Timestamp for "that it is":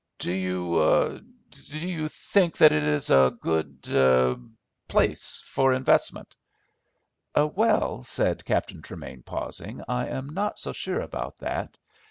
2.57-3.11